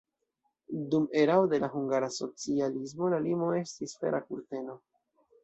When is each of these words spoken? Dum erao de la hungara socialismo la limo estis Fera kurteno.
Dum 0.93 1.03
erao 1.23 1.45
de 1.51 1.59
la 1.63 1.69
hungara 1.73 2.09
socialismo 2.15 3.11
la 3.15 3.21
limo 3.27 3.51
estis 3.61 3.95
Fera 4.01 4.25
kurteno. 4.33 4.79